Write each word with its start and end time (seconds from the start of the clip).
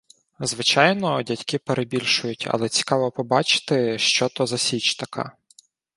Звичайно, 0.39 1.23
дядьки 1.23 1.57
перебільшують, 1.59 2.47
але 2.51 2.69
цікаво 2.69 3.11
побачити, 3.11 3.97
що 3.99 4.29
то 4.29 4.45
за 4.45 4.57
січ 4.57 4.95
така. 4.95 5.35